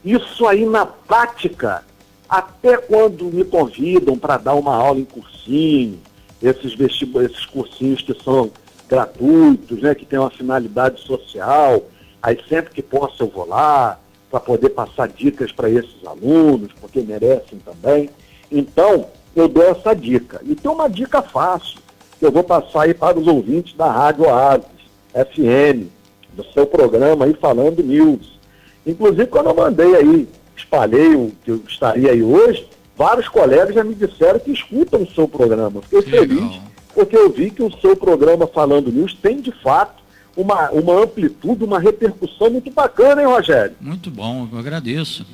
Isso 0.04 0.46
aí 0.46 0.64
na 0.64 0.86
prática, 0.86 1.84
até 2.28 2.76
quando 2.76 3.26
me 3.26 3.44
convidam 3.44 4.16
para 4.18 4.38
dar 4.38 4.54
uma 4.54 4.74
aula 4.74 5.00
em 5.00 5.04
cursinho, 5.04 5.98
esses, 6.42 6.78
esses 6.78 7.46
cursinhos 7.46 8.00
que 8.00 8.14
são 8.22 8.50
gratuitos, 8.88 9.82
né, 9.82 9.94
que 9.94 10.06
têm 10.06 10.18
uma 10.18 10.30
finalidade 10.30 11.00
social, 11.00 11.84
aí 12.22 12.38
sempre 12.48 12.72
que 12.72 12.82
posso 12.82 13.22
eu 13.22 13.28
vou 13.28 13.46
lá 13.46 13.98
para 14.30 14.40
poder 14.40 14.70
passar 14.70 15.08
dicas 15.08 15.52
para 15.52 15.68
esses 15.68 16.04
alunos, 16.06 16.72
porque 16.80 17.00
merecem 17.00 17.58
também. 17.58 18.08
Então, 18.50 19.06
eu 19.34 19.48
dou 19.48 19.62
essa 19.62 19.94
dica. 19.94 20.40
E 20.44 20.54
tem 20.54 20.70
uma 20.70 20.88
dica 20.88 21.22
fácil, 21.22 21.80
eu 22.24 22.32
vou 22.32 22.42
passar 22.42 22.82
aí 22.82 22.94
para 22.94 23.18
os 23.18 23.26
ouvintes 23.26 23.74
da 23.74 23.90
Rádio 23.90 24.24
Oasis, 24.24 24.66
FM, 25.12 25.86
do 26.32 26.44
seu 26.52 26.66
programa 26.66 27.24
aí 27.24 27.34
falando 27.34 27.82
news. 27.82 28.38
Inclusive, 28.86 29.26
quando 29.26 29.50
eu 29.50 29.54
mandei 29.54 29.94
aí, 29.94 30.28
espalhei 30.56 31.14
o 31.14 31.32
que 31.44 31.50
eu 31.50 31.62
estaria 31.68 32.10
aí 32.10 32.22
hoje, 32.22 32.68
vários 32.96 33.28
colegas 33.28 33.74
já 33.74 33.84
me 33.84 33.94
disseram 33.94 34.38
que 34.38 34.52
escutam 34.52 35.02
o 35.02 35.10
seu 35.10 35.28
programa. 35.28 35.82
Fiquei 35.82 36.02
que 36.02 36.10
feliz, 36.10 36.40
legal. 36.40 36.60
porque 36.94 37.16
eu 37.16 37.30
vi 37.30 37.50
que 37.50 37.62
o 37.62 37.72
seu 37.80 37.96
programa 37.96 38.46
Falando 38.46 38.92
News 38.92 39.14
tem, 39.14 39.40
de 39.40 39.52
fato, 39.52 40.02
uma, 40.36 40.70
uma 40.70 41.02
amplitude, 41.02 41.64
uma 41.64 41.78
repercussão 41.78 42.50
muito 42.50 42.70
bacana, 42.70 43.20
hein, 43.20 43.28
Rogério? 43.28 43.74
Muito 43.80 44.10
bom, 44.10 44.48
eu 44.52 44.58
agradeço. 44.58 45.26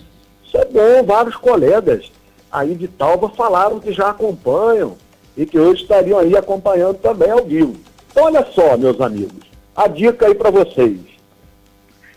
Isso 0.46 0.56
é 0.56 0.64
bom, 0.64 1.04
vários 1.04 1.36
colegas 1.36 2.10
aí 2.50 2.74
de 2.74 2.86
Talva 2.86 3.28
falaram 3.30 3.80
que 3.80 3.92
já 3.92 4.10
acompanham 4.10 4.96
e 5.36 5.44
que 5.46 5.58
hoje 5.58 5.82
estariam 5.82 6.18
aí 6.18 6.36
acompanhando 6.36 6.98
também 6.98 7.30
ao 7.30 7.44
vivo. 7.44 7.76
Então, 8.10 8.24
olha 8.24 8.46
só, 8.52 8.76
meus 8.76 9.00
amigos, 9.00 9.44
a 9.74 9.88
dica 9.88 10.26
aí 10.26 10.34
para 10.34 10.50
vocês. 10.50 10.98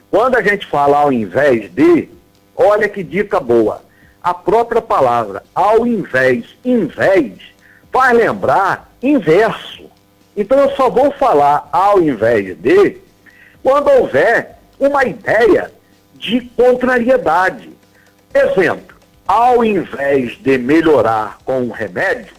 Quando 0.09 0.35
a 0.35 0.41
gente 0.41 0.65
fala 0.67 0.99
ao 0.99 1.11
invés 1.11 1.71
de, 1.71 2.09
olha 2.55 2.87
que 2.87 3.03
dica 3.03 3.39
boa. 3.39 3.81
A 4.23 4.33
própria 4.33 4.81
palavra 4.81 5.43
ao 5.53 5.87
invés, 5.87 6.45
invés, 6.63 7.33
faz 7.91 8.17
lembrar 8.17 8.91
inverso. 9.01 9.85
Então 10.35 10.59
eu 10.59 10.75
só 10.75 10.89
vou 10.89 11.11
falar 11.11 11.67
ao 11.71 12.01
invés 12.01 12.55
de 12.59 12.97
quando 13.63 13.89
houver 13.89 14.57
uma 14.79 15.03
ideia 15.03 15.71
de 16.13 16.41
contrariedade. 16.55 17.69
Exemplo, 18.33 18.95
ao 19.27 19.63
invés 19.63 20.37
de 20.41 20.57
melhorar 20.57 21.39
com 21.43 21.61
um 21.61 21.71
remédio, 21.71 22.36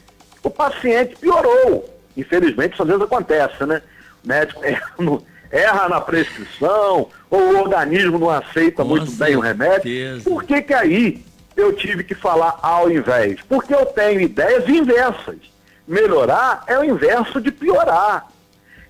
o 0.49 0.50
paciente 0.50 1.17
piorou. 1.17 1.88
Infelizmente, 2.17 2.73
isso 2.73 2.83
às 2.83 2.88
vezes 2.88 3.02
acontece, 3.02 3.64
né? 3.64 3.83
O 4.25 4.28
médico 4.28 4.61
erra, 5.50 5.88
na 5.88 6.00
prescrição, 6.00 7.09
ou 7.31 7.40
o 7.40 7.61
organismo 7.61 8.19
não 8.19 8.31
aceita 8.31 8.83
com 8.83 8.88
muito 8.88 9.07
certeza. 9.07 9.25
bem 9.25 9.37
o 9.37 9.40
remédio. 9.40 10.23
Por 10.23 10.45
que, 10.45 10.61
que 10.62 10.75
aí 10.75 11.25
eu 11.57 11.73
tive 11.73 12.05
que 12.05 12.14
falar 12.14 12.59
ao 12.62 12.90
invés? 12.90 13.40
Porque 13.49 13.75
eu 13.75 13.87
tenho 13.87 14.21
ideias 14.21 14.69
inversas. 14.69 15.38
Melhorar 15.87 16.64
é 16.67 16.78
o 16.78 16.85
inverso 16.85 17.40
de 17.40 17.50
piorar. 17.50 18.26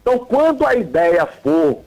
Então, 0.01 0.19
quando 0.19 0.67
a 0.67 0.75
ideia 0.75 1.27
for 1.27 1.81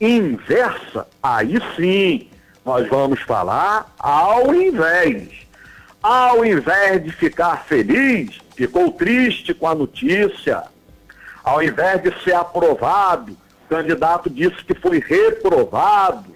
inversa, 0.00 1.06
aí 1.22 1.58
sim 1.76 2.28
nós 2.64 2.88
vamos 2.88 3.20
falar 3.20 3.94
ao 3.98 4.52
invés 4.54 5.45
ao 6.06 6.44
invés 6.44 7.02
de 7.02 7.10
ficar 7.10 7.64
feliz, 7.64 8.38
ficou 8.54 8.92
triste 8.92 9.52
com 9.52 9.66
a 9.66 9.74
notícia. 9.74 10.62
Ao 11.42 11.60
invés 11.60 12.00
de 12.00 12.14
ser 12.22 12.36
aprovado, 12.36 13.32
o 13.32 13.68
candidato 13.68 14.30
disse 14.30 14.64
que 14.64 14.72
foi 14.72 15.00
reprovado. 15.00 16.32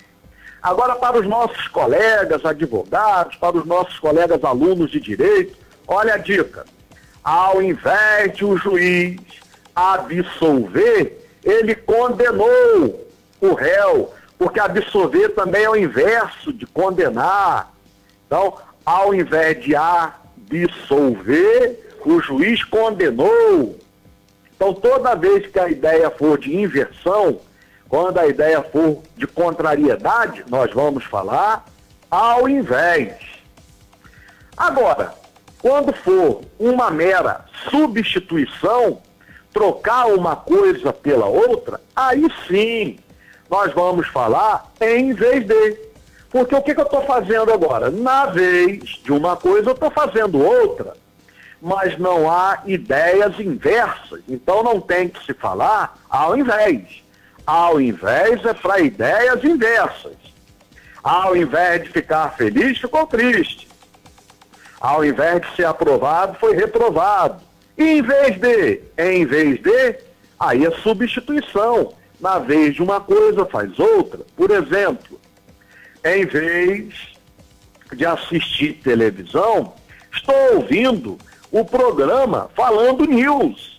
Agora, 0.61 0.97
para 0.97 1.21
os 1.21 1.27
nossos 1.27 1.69
colegas 1.69 2.45
advogados, 2.45 3.37
para 3.37 3.59
os 3.59 3.65
nossos 3.65 3.97
colegas 4.01 4.43
alunos 4.43 4.91
de 4.91 4.99
direito, 4.99 5.57
olha 5.87 6.15
a 6.15 6.19
dica. 6.19 6.65
Ao 7.23 7.63
invés 7.63 8.37
de 8.37 8.45
o 8.45 8.57
juiz 8.57 9.21
absolver, 9.73 11.29
ele 11.45 11.77
condenou 11.77 13.09
o 13.41 13.55
réu, 13.55 14.13
porque 14.37 14.59
absolver 14.59 15.29
também 15.29 15.63
é 15.63 15.71
o 15.71 15.77
inverso 15.77 16.53
de 16.53 16.67
condenar. 16.67 17.73
Então, 18.27 18.59
ao 18.91 19.15
invés 19.15 19.63
de 19.63 19.77
absolver, 19.77 20.19
o 22.05 22.21
juiz 22.21 22.65
condenou. 22.65 23.79
Então, 24.57 24.75
toda 24.75 25.15
vez 25.15 25.47
que 25.47 25.61
a 25.61 25.69
ideia 25.69 26.11
for 26.11 26.37
de 26.37 26.57
inversão, 26.57 27.39
quando 27.89 28.19
a 28.19 28.27
ideia 28.27 28.61
for 28.63 29.01
de 29.17 29.29
contrariedade, 29.29 30.45
nós 30.49 30.73
vamos 30.73 31.05
falar 31.05 31.65
ao 32.11 32.49
invés. 32.49 33.15
Agora, 34.57 35.15
quando 35.61 35.93
for 35.93 36.41
uma 36.59 36.91
mera 36.91 37.45
substituição, 37.71 39.01
trocar 39.53 40.07
uma 40.07 40.35
coisa 40.35 40.93
pela 40.93 41.27
outra, 41.27 41.81
aí 41.95 42.27
sim 42.49 42.99
nós 43.49 43.73
vamos 43.73 44.09
falar 44.09 44.73
em 44.81 45.13
vez 45.13 45.47
de. 45.47 45.90
Porque 46.31 46.55
o 46.55 46.63
que, 46.63 46.75
que 46.75 46.81
eu 46.81 46.85
estou 46.85 47.03
fazendo 47.03 47.53
agora? 47.53 47.91
Na 47.91 48.27
vez 48.27 48.85
de 49.03 49.13
uma 49.13 49.37
coisa, 49.37 49.71
eu 49.71 49.75
estou 49.75 49.91
fazendo 49.91 50.41
outra. 50.41 50.95
Mas 51.61 51.99
não 51.99 52.31
há 52.31 52.63
ideias 52.65 53.39
inversas. 53.39 54.23
Então 54.29 54.63
não 54.63 54.81
tem 54.81 55.09
que 55.09 55.25
se 55.27 55.35
falar 55.35 55.99
ao 56.09 56.39
invés. 56.39 57.03
Ao 57.45 57.81
invés 57.81 58.45
é 58.45 58.55
para 58.55 58.81
ideias 58.81 59.43
inversas. 59.43 60.17
Ao 61.03 61.37
invés 61.37 61.83
de 61.83 61.89
ficar 61.89 62.31
feliz, 62.37 62.79
ficou 62.79 63.07
triste. 63.07 63.69
Ao 64.81 65.05
invés 65.05 65.43
de 65.43 65.57
ser 65.57 65.65
aprovado, 65.65 66.39
foi 66.39 66.55
reprovado. 66.55 67.43
E 67.77 67.83
em 67.83 68.03
vez 68.03 68.39
de, 68.39 68.81
em 68.97 69.27
vez 69.27 69.61
de, 69.61 69.97
aí 70.39 70.65
é 70.65 70.71
substituição. 70.83 71.93
Na 72.21 72.39
vez 72.39 72.75
de 72.75 72.83
uma 72.83 73.01
coisa, 73.01 73.45
faz 73.47 73.79
outra. 73.79 74.21
Por 74.37 74.51
exemplo, 74.51 75.20
em 76.05 76.25
vez 76.25 76.95
de 77.93 78.07
assistir 78.07 78.75
televisão, 78.83 79.75
estou 80.13 80.57
ouvindo 80.57 81.19
o 81.51 81.65
programa 81.65 82.51
falando 82.55 83.05
news. 83.05 83.79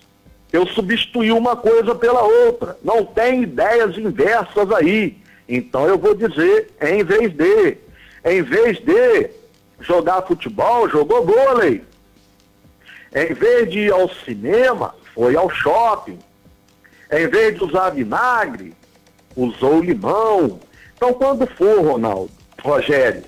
Eu 0.51 0.67
substituí 0.67 1.31
uma 1.31 1.55
coisa 1.55 1.95
pela 1.95 2.21
outra. 2.21 2.77
Não 2.83 3.05
tem 3.05 3.43
ideias 3.43 3.97
inversas 3.97 4.69
aí. 4.71 5.17
Então 5.47 5.87
eu 5.87 5.97
vou 5.97 6.13
dizer 6.13 6.71
em 6.81 7.03
vez 7.03 7.33
de. 7.33 7.77
Em 8.23 8.43
vez 8.43 8.77
de 8.77 9.31
jogar 9.79 10.21
futebol, 10.23 10.87
jogou 10.89 11.25
vôlei. 11.25 11.83
Em 13.13 13.33
vez 13.33 13.69
de 13.71 13.79
ir 13.79 13.93
ao 13.93 14.09
cinema, 14.09 14.93
foi 15.15 15.35
ao 15.35 15.49
shopping. 15.49 16.19
Em 17.11 17.27
vez 17.27 17.57
de 17.57 17.63
usar 17.63 17.89
vinagre, 17.89 18.73
usou 19.35 19.81
limão. 19.81 20.59
Então, 21.03 21.15
quando 21.15 21.47
for, 21.47 21.83
Ronaldo, 21.83 22.29
Rogério, 22.61 23.23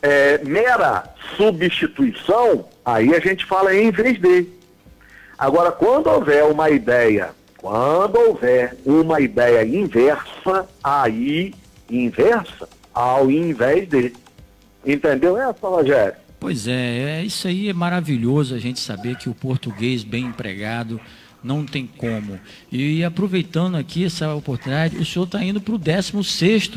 é, 0.00 0.38
mera 0.42 1.04
substituição, 1.36 2.64
aí 2.82 3.14
a 3.14 3.20
gente 3.20 3.44
fala 3.44 3.76
em 3.76 3.90
vez 3.90 4.18
de. 4.18 4.46
Agora, 5.36 5.70
quando 5.70 6.06
houver 6.06 6.44
uma 6.44 6.70
ideia, 6.70 7.32
quando 7.58 8.16
houver 8.18 8.74
uma 8.86 9.20
ideia 9.20 9.62
inversa, 9.66 10.66
aí 10.82 11.54
inversa 11.90 12.66
ao 12.94 13.30
invés 13.30 13.86
de. 13.86 14.14
Entendeu 14.86 15.36
essa, 15.36 15.68
Rogério? 15.68 16.14
Pois 16.40 16.66
é, 16.66 17.18
é, 17.20 17.22
isso 17.22 17.46
aí 17.46 17.68
é 17.68 17.74
maravilhoso 17.74 18.54
a 18.54 18.58
gente 18.58 18.80
saber 18.80 19.16
que 19.16 19.28
o 19.28 19.34
português 19.34 20.02
bem 20.02 20.24
empregado 20.24 20.98
não 21.44 21.64
tem 21.64 21.86
como. 21.86 22.40
E 22.72 23.04
aproveitando 23.04 23.76
aqui 23.76 24.06
essa 24.06 24.34
oportunidade, 24.34 24.96
o 24.96 25.04
senhor 25.04 25.26
está 25.26 25.44
indo 25.44 25.60
para 25.60 25.74
o 25.74 25.78
16 25.78 26.70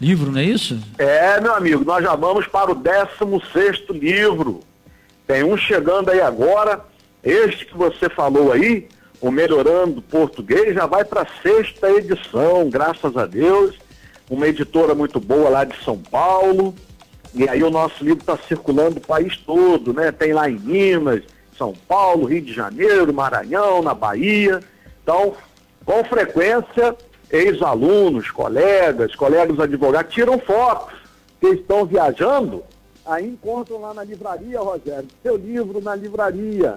livro, 0.00 0.30
não 0.30 0.38
é 0.38 0.44
isso? 0.44 0.78
É, 0.96 1.40
meu 1.40 1.54
amigo, 1.54 1.84
nós 1.84 2.02
já 2.02 2.14
vamos 2.14 2.46
para 2.46 2.70
o 2.70 2.74
16 2.74 3.84
livro. 3.90 4.60
Tem 5.26 5.42
um 5.42 5.56
chegando 5.56 6.10
aí 6.10 6.20
agora, 6.20 6.84
este 7.22 7.66
que 7.66 7.76
você 7.76 8.08
falou 8.08 8.52
aí, 8.52 8.88
o 9.20 9.30
Melhorando 9.30 10.00
Português, 10.00 10.74
já 10.74 10.86
vai 10.86 11.04
para 11.04 11.22
a 11.22 11.42
sexta 11.42 11.90
edição, 11.90 12.70
graças 12.70 13.16
a 13.16 13.26
Deus. 13.26 13.76
Uma 14.30 14.46
editora 14.48 14.94
muito 14.94 15.20
boa 15.20 15.50
lá 15.50 15.64
de 15.64 15.76
São 15.84 15.98
Paulo. 15.98 16.74
E 17.34 17.48
aí 17.48 17.62
o 17.62 17.70
nosso 17.70 18.04
livro 18.04 18.20
está 18.20 18.36
circulando 18.36 18.98
o 18.98 19.06
país 19.06 19.36
todo, 19.36 19.92
né? 19.92 20.12
Tem 20.12 20.32
lá 20.32 20.50
em 20.50 20.58
Minas, 20.58 21.22
são 21.56 21.72
Paulo, 21.88 22.26
Rio 22.26 22.42
de 22.42 22.52
Janeiro, 22.52 23.12
Maranhão, 23.12 23.82
na 23.82 23.94
Bahia. 23.94 24.60
Então, 25.02 25.34
com 25.84 26.04
frequência, 26.04 26.96
ex-alunos, 27.30 28.30
colegas, 28.30 29.14
colegas 29.14 29.58
advogados, 29.58 30.12
tiram 30.12 30.38
fotos 30.38 30.94
que 31.40 31.48
estão 31.48 31.84
viajando, 31.84 32.62
aí 33.04 33.26
encontram 33.26 33.80
lá 33.80 33.92
na 33.92 34.04
livraria, 34.04 34.60
Rogério, 34.60 35.08
seu 35.22 35.36
livro 35.36 35.80
na 35.80 35.94
livraria. 35.94 36.76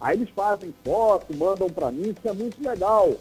Aí 0.00 0.16
eles 0.16 0.30
fazem 0.30 0.72
foto, 0.84 1.34
mandam 1.36 1.68
para 1.68 1.90
mim, 1.90 2.14
isso 2.16 2.26
é 2.28 2.32
muito 2.32 2.62
legal. 2.62 3.12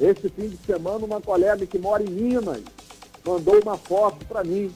Esse 0.00 0.28
fim 0.28 0.48
de 0.48 0.58
semana, 0.64 1.04
uma 1.04 1.20
colega 1.20 1.66
que 1.66 1.78
mora 1.78 2.02
em 2.02 2.10
Minas 2.10 2.62
mandou 3.24 3.60
uma 3.60 3.76
foto 3.76 4.24
para 4.26 4.44
mim 4.44 4.72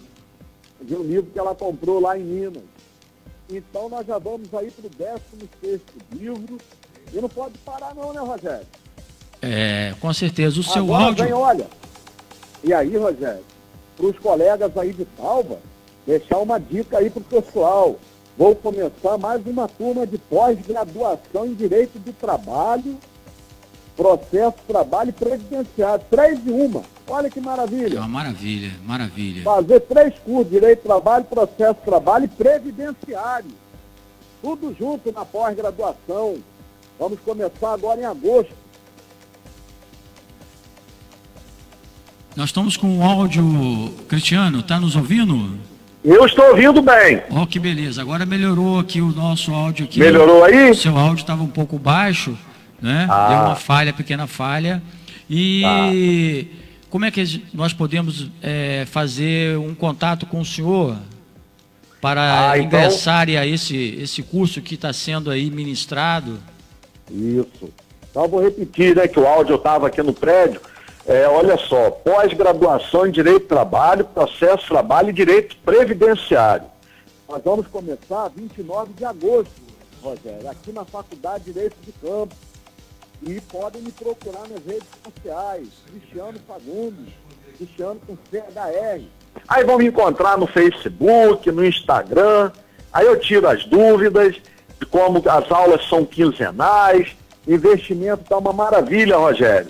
de 0.80 0.94
um 0.94 1.02
livro 1.02 1.30
que 1.30 1.38
ela 1.38 1.54
comprou 1.54 2.00
lá 2.00 2.18
em 2.18 2.23
Minas. 2.23 2.62
Então 3.48 3.88
nós 3.88 4.06
já 4.06 4.18
vamos 4.18 4.52
aí 4.54 4.70
para 4.70 4.86
o 4.86 4.90
16 4.90 5.80
livro. 6.12 6.58
E 7.12 7.20
não 7.20 7.28
pode 7.28 7.56
parar 7.58 7.94
não, 7.94 8.12
né, 8.12 8.20
Rogério? 8.20 8.66
É, 9.40 9.94
com 10.00 10.12
certeza. 10.12 10.58
O 10.58 10.62
seu 10.62 10.84
Agora 10.84 11.04
áudio. 11.04 11.24
Vem, 11.24 11.32
olha. 11.32 11.66
E 12.64 12.74
aí, 12.74 12.96
Rogério, 12.96 13.44
para 13.96 14.06
os 14.06 14.18
colegas 14.18 14.76
aí 14.76 14.92
de 14.92 15.04
Talva, 15.04 15.58
deixar 16.06 16.38
uma 16.38 16.58
dica 16.58 16.98
aí 16.98 17.08
para 17.08 17.20
o 17.20 17.42
pessoal. 17.42 17.96
Vou 18.36 18.54
começar 18.54 19.16
mais 19.18 19.46
uma 19.46 19.66
turma 19.68 20.06
de 20.06 20.18
pós-graduação 20.18 21.46
em 21.46 21.54
Direito 21.54 21.98
do 21.98 22.12
Trabalho, 22.12 22.98
Processo, 23.96 24.56
Trabalho 24.66 25.10
e 25.10 25.12
Previdenciário. 25.12 26.04
Três 26.10 26.42
de 26.42 26.50
uma. 26.50 26.82
Olha 27.08 27.30
que 27.30 27.38
É 27.38 27.42
maravilha. 27.42 27.98
uma 28.00 28.08
maravilha, 28.08 28.72
maravilha. 28.84 29.42
Fazer 29.44 29.80
três 29.80 30.14
cursos, 30.25 30.50
Direito 30.50 30.80
do 30.80 30.86
Trabalho, 30.86 31.25
Processo, 31.25 31.78
Trabalho 31.84 32.25
e 32.25 32.28
Previdenciário. 32.28 33.50
Tudo 34.42 34.75
junto 34.78 35.12
na 35.12 35.25
pós-graduação. 35.25 36.36
Vamos 36.98 37.18
começar 37.25 37.72
agora 37.72 38.00
em 38.00 38.04
agosto. 38.04 38.52
Nós 42.34 42.50
estamos 42.50 42.76
com 42.76 42.98
o 42.98 43.02
áudio, 43.02 43.94
Cristiano, 44.08 44.62
tá 44.62 44.78
nos 44.78 44.94
ouvindo? 44.96 45.58
Eu 46.04 46.25
estou 46.26 46.44
ouvindo 46.50 46.82
bem. 46.82 47.22
Ó, 47.30 47.46
que 47.46 47.58
beleza. 47.58 48.02
Agora 48.02 48.26
melhorou 48.26 48.78
aqui 48.78 49.00
o 49.00 49.08
nosso 49.12 49.52
áudio 49.54 49.84
aqui. 49.86 50.00
Melhorou 50.00 50.44
aí? 50.44 50.70
O 50.70 50.75
seu 50.75 50.96
áudio 50.96 51.22
estava 51.22 51.42
um 51.42 51.48
pouco 51.48 51.78
baixo, 51.78 52.36
né? 52.80 53.06
Ah. 53.08 53.28
Deu 53.28 53.38
uma 53.38 53.56
falha, 53.56 53.92
pequena 53.92 54.26
falha. 54.26 54.82
E 55.28 56.46
como 56.96 57.04
é 57.04 57.10
que 57.10 57.44
nós 57.52 57.74
podemos 57.74 58.30
é, 58.42 58.86
fazer 58.86 59.58
um 59.58 59.74
contato 59.74 60.24
com 60.24 60.40
o 60.40 60.44
senhor 60.46 60.96
para 62.00 62.52
Ah, 62.52 62.58
então- 62.58 62.64
ingressar 62.80 63.28
a 63.28 63.46
esse, 63.46 63.76
esse 64.00 64.22
curso 64.22 64.62
que 64.62 64.76
está 64.76 64.94
sendo 64.94 65.30
aí 65.30 65.50
ministrado? 65.50 66.38
Isso. 67.10 67.68
Então 68.10 68.22
eu 68.22 68.28
vou 68.30 68.40
repetir, 68.42 68.96
né, 68.96 69.06
que 69.06 69.20
o 69.20 69.26
áudio 69.26 69.56
estava 69.56 69.88
aqui 69.88 70.02
no 70.02 70.14
prédio. 70.14 70.58
É, 71.06 71.28
olha 71.28 71.58
só, 71.58 71.90
pós-graduação 71.90 73.06
em 73.06 73.10
Direito 73.10 73.40
do 73.40 73.48
Trabalho, 73.48 74.06
Processo 74.06 74.62
de 74.62 74.68
Trabalho 74.68 75.10
e 75.10 75.12
Direito 75.12 75.54
Previdenciário. 75.66 76.64
Nós 77.28 77.42
vamos 77.44 77.66
começar 77.66 78.30
29 78.34 78.94
de 78.94 79.04
agosto, 79.04 79.52
Rogério, 80.02 80.48
aqui 80.48 80.72
na 80.72 80.86
Faculdade 80.86 81.44
de 81.44 81.52
Direito 81.52 81.76
de 81.84 81.92
Campos. 81.92 82.38
E 83.23 83.40
podem 83.40 83.82
me 83.82 83.90
procurar 83.92 84.42
nas 84.49 84.64
redes 84.64 84.88
sociais, 85.04 85.68
Cristiano 85.90 86.38
Fagundes, 86.46 87.12
Cristiano 87.56 88.00
com 88.06 88.16
CHR. 88.30 89.02
Aí 89.49 89.64
vão 89.64 89.78
me 89.78 89.87
encontrar 89.87 90.37
no 90.38 90.46
Facebook, 90.46 91.50
no 91.50 91.64
Instagram. 91.64 92.50
Aí 92.92 93.06
eu 93.06 93.18
tiro 93.18 93.49
as 93.49 93.64
dúvidas 93.64 94.37
de 94.78 94.87
como 94.87 95.23
as 95.28 95.50
aulas 95.50 95.87
são 95.88 96.04
quinzenais. 96.04 97.16
Investimento 97.46 98.25
tá 98.28 98.38
uma 98.38 98.52
maravilha, 98.52 99.16
Rogério. 99.16 99.68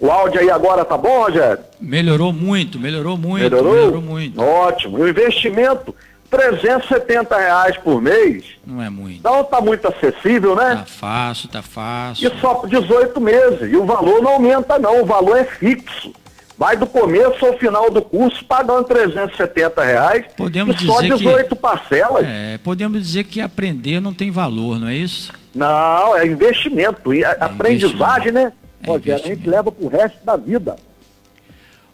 O 0.00 0.10
áudio 0.10 0.40
aí 0.40 0.50
agora 0.50 0.84
tá 0.84 0.96
bom, 0.98 1.22
Rogério? 1.24 1.62
Melhorou 1.80 2.32
muito, 2.32 2.78
melhorou 2.78 3.16
muito, 3.16 3.42
Melhorou? 3.44 3.72
melhorou 3.74 4.02
muito. 4.02 4.40
Ótimo. 4.40 4.98
E 4.98 5.02
o 5.02 5.08
investimento, 5.08 5.94
370 6.32 7.36
reais 7.36 7.76
por 7.76 8.00
mês. 8.00 8.44
Não 8.66 8.82
é 8.82 8.88
muito. 8.88 9.18
Então 9.18 9.44
tá 9.44 9.60
muito 9.60 9.86
acessível, 9.86 10.56
né? 10.56 10.76
Tá 10.76 10.84
fácil, 10.86 11.48
tá 11.50 11.60
fácil. 11.62 12.26
E 12.34 12.40
só 12.40 12.54
por 12.54 12.70
18 12.70 13.20
meses. 13.20 13.70
E 13.70 13.76
o 13.76 13.84
valor 13.84 14.22
não 14.22 14.32
aumenta, 14.32 14.78
não. 14.78 15.02
O 15.02 15.04
valor 15.06 15.36
é 15.36 15.44
fixo. 15.44 16.10
Vai 16.56 16.76
do 16.76 16.86
começo 16.86 17.44
ao 17.44 17.58
final 17.58 17.90
do 17.90 18.00
curso 18.00 18.44
pagando 18.46 18.84
370 18.84 19.84
reais. 19.84 20.24
Podemos 20.36 20.80
e 20.80 20.86
só 20.86 21.00
dizer 21.02 21.16
que- 21.18 21.24
18 21.24 21.56
parcelas. 21.56 22.24
É, 22.26 22.58
podemos 22.58 23.02
dizer 23.02 23.24
que 23.24 23.40
aprender 23.40 24.00
não 24.00 24.14
tem 24.14 24.30
valor, 24.30 24.78
não 24.78 24.88
é 24.88 24.94
isso? 24.94 25.32
Não, 25.54 26.16
é 26.16 26.26
investimento. 26.26 27.12
E 27.12 27.24
a- 27.24 27.32
aprendizagem, 27.32 28.32
né? 28.32 28.52
É 28.82 28.86
Rogério, 28.86 29.14
a 29.14 29.16
gente 29.18 29.26
investimento. 29.26 29.50
leva 29.50 29.72
pro 29.72 29.88
resto 29.88 30.18
da 30.24 30.36
vida. 30.36 30.76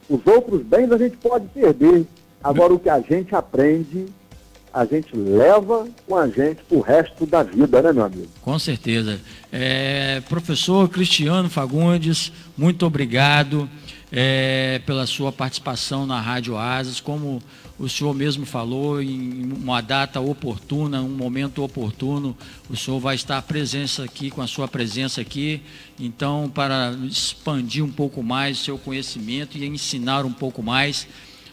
Os 0.09 0.21
outros 0.27 0.63
bens 0.63 0.91
a 0.93 0.97
gente 0.99 1.17
pode 1.17 1.47
perder. 1.49 2.07
Agora 2.43 2.73
o 2.73 2.79
que 2.79 2.89
a 2.89 3.01
gente 3.01 3.35
aprende, 3.35 4.07
a 4.79 4.85
gente 4.85 5.09
leva 5.17 5.89
com 6.07 6.15
a 6.15 6.29
gente 6.29 6.63
pro 6.69 6.81
resto 6.81 7.27
da 7.27 7.43
vida, 7.43 7.83
né, 7.83 7.93
meu 7.93 8.05
amigo? 8.05 8.29
Com 8.41 8.57
certeza. 8.61 9.21
É, 9.51 10.23
professor 10.29 10.89
Cristiano 10.89 11.51
Fagundes, 11.51 12.33
muito 12.57 12.87
obrigado 12.87 13.69
é, 14.13 14.81
pela 14.87 15.05
sua 15.05 15.33
participação 15.33 16.07
na 16.07 16.21
Rádio 16.21 16.57
Asas. 16.57 17.01
Como 17.01 17.43
o 17.77 17.89
senhor 17.89 18.15
mesmo 18.15 18.47
falou, 18.47 19.03
em 19.03 19.51
uma 19.53 19.81
data 19.81 20.21
oportuna, 20.21 21.03
um 21.03 21.09
momento 21.09 21.65
oportuno, 21.65 22.37
o 22.71 22.77
senhor 22.77 23.01
vai 23.01 23.17
estar 23.17 23.43
presença 23.43 24.05
aqui, 24.05 24.31
com 24.31 24.41
a 24.41 24.47
sua 24.47 24.69
presença 24.69 25.21
aqui. 25.21 25.61
Então, 25.99 26.49
para 26.55 26.93
expandir 27.03 27.85
um 27.85 27.91
pouco 27.91 28.23
mais 28.23 28.61
o 28.61 28.65
seu 28.65 28.79
conhecimento 28.79 29.59
e 29.59 29.67
ensinar 29.67 30.25
um 30.25 30.33
pouco 30.33 30.63
mais. 30.63 31.09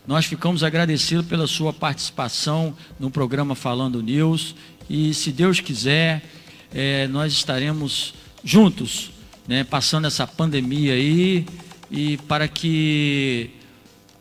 Nós 0.08 0.26
ficamos 0.26 0.64
agradecidos 0.64 1.26
pela 1.26 1.48
sua 1.48 1.74
participação 1.74 2.76
no 3.00 3.10
programa 3.10 3.56
Falando 3.56 4.04
News 4.04 4.56
e, 4.88 5.12
se 5.16 5.32
Deus 5.32 5.60
quiser, 5.60 6.24
eh, 6.72 7.08
nós 7.08 7.34
estaremos 7.34 8.14
juntos, 8.44 9.10
né, 9.48 9.64
passando 9.64 10.06
essa 10.06 10.28
pandemia 10.28 10.94
aí 10.94 11.48
e 11.90 12.18
para 12.18 12.48
que 12.48 13.50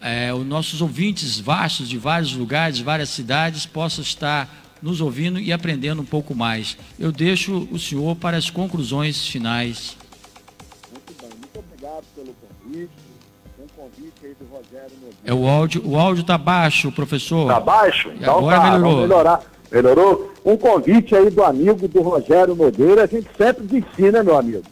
eh, 0.01 0.33
os 0.33 0.47
nossos 0.47 0.81
ouvintes 0.81 1.39
vastos 1.39 1.87
de 1.87 1.99
vários 1.99 2.33
lugares, 2.33 2.79
várias 2.79 3.11
cidades, 3.11 3.67
possam 3.67 4.03
estar 4.03 4.79
nos 4.81 5.03
ouvindo 5.03 5.39
e 5.39 5.53
aprendendo 5.53 6.01
um 6.01 6.07
pouco 6.07 6.35
mais. 6.35 6.79
Eu 6.99 7.13
deixo 7.13 7.69
o 7.71 7.79
senhor 7.79 8.17
para 8.17 8.39
as 8.39 8.49
conclusões 8.49 9.27
finais. 9.27 9.99
Muito 10.91 11.15
bem, 11.21 11.31
muito 11.39 11.59
obrigado 11.59 12.05
pelo 12.15 12.35
convite. 12.35 13.14
Convite 13.85 14.15
aí 14.25 14.35
do 14.41 14.47
Rogério 14.47 14.97
Nogueira. 14.99 15.19
É 15.27 15.35
o 15.35 15.47
áudio, 15.47 15.83
o 15.87 15.99
áudio 15.99 16.23
está 16.23 16.39
baixo, 16.39 16.91
professor. 16.91 17.49
Tá 17.49 17.61
baixo? 17.61 18.11
Então 18.15 18.39
agora 18.39 18.57
tá, 18.57 18.71
melhorou. 18.71 19.01
melhorar. 19.03 19.43
Melhorou? 19.71 20.33
Um 20.43 20.57
convite 20.57 21.15
aí 21.15 21.29
do 21.29 21.45
amigo 21.45 21.87
do 21.87 22.01
Rogério 22.01 22.55
Nogueira, 22.55 23.03
a 23.03 23.07
gente 23.07 23.29
sempre 23.37 23.77
ensina, 23.77 24.23
meu 24.23 24.39
amigo. 24.39 24.63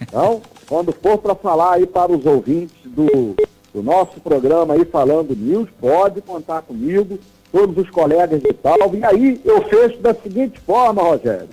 Então, 0.00 0.40
quando 0.66 0.90
for 0.90 1.18
para 1.18 1.34
falar 1.34 1.74
aí 1.74 1.86
para 1.86 2.10
os 2.10 2.24
ouvintes 2.24 2.76
do, 2.86 3.36
do 3.74 3.82
nosso 3.82 4.18
programa 4.20 4.72
aí 4.72 4.86
falando 4.86 5.36
news, 5.36 5.68
pode 5.78 6.22
contar 6.22 6.62
comigo, 6.62 7.18
todos 7.52 7.76
os 7.76 7.90
colegas 7.90 8.40
de 8.40 8.54
tal. 8.54 8.94
E 8.94 9.04
aí 9.04 9.38
eu 9.44 9.60
fecho 9.68 9.98
da 9.98 10.14
seguinte 10.14 10.58
forma, 10.60 11.02
Rogério, 11.02 11.50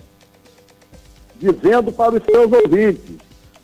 dizendo 1.38 1.92
para 1.92 2.16
os 2.16 2.24
seus 2.24 2.50
ouvintes, 2.50 3.18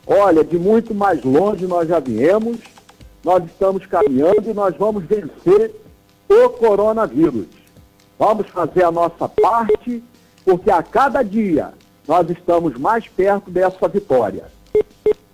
olha, 0.05 0.43
de 0.43 0.59
muito 0.59 0.93
mais 0.93 1.23
longe 1.23 1.65
nós 1.65 1.87
já 1.87 1.99
viemos, 1.99 2.57
nós 3.23 3.43
estamos 3.45 3.85
caminhando 3.85 4.49
e 4.49 4.53
nós 4.53 4.75
vamos 4.77 5.03
vencer 5.05 5.71
o 6.27 6.49
coronavírus. 6.49 7.47
Vamos 8.17 8.47
fazer 8.49 8.83
a 8.83 8.91
nossa 8.91 9.27
parte, 9.27 10.03
porque 10.45 10.69
a 10.69 10.81
cada 10.81 11.23
dia 11.23 11.73
nós 12.07 12.29
estamos 12.29 12.77
mais 12.77 13.07
perto 13.07 13.49
dessa 13.49 13.87
vitória. 13.87 14.45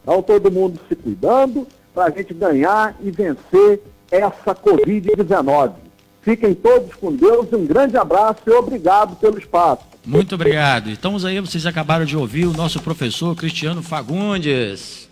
Então, 0.02 0.21
todo 0.21 0.52
mundo 0.52 0.80
se 0.88 0.95
cuidando 0.95 1.67
para 1.93 2.06
a 2.06 2.10
gente 2.10 2.34
ganhar 2.34 2.95
e 3.02 3.12
vencer 3.12 3.82
essa 4.12 4.56
Covid-19. 4.56 5.73
Fiquem 6.21 6.54
todos 6.54 6.93
com 6.95 7.13
Deus, 7.13 7.52
um 7.54 7.65
grande 7.65 7.97
abraço 7.97 8.41
e 8.45 8.52
obrigado 8.52 9.15
pelo 9.15 9.38
espaço. 9.38 9.84
Muito 10.06 10.36
obrigado. 10.36 10.89
Estamos 10.89 11.26
aí, 11.26 11.39
vocês 11.39 11.65
acabaram 11.65 12.06
de 12.06 12.15
ouvir 12.15 12.45
o 12.45 12.54
nosso 12.54 12.82
professor 12.82 13.36
Cristiano 13.36 13.82
Fagundes. 13.84 15.07